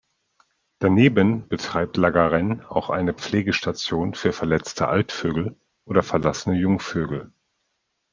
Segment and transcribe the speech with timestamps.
[0.79, 7.31] Daneben betreibt La Garenne auch eine Pflegestation für verletzte Altvögel oder verlassene Jungvögel.